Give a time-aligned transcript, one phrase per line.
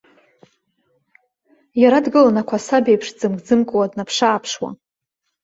[1.81, 4.69] Иара дгылан ақәасаб еиԥш дӡымк-ӡымкуа, днаԥш-ааԥшуа.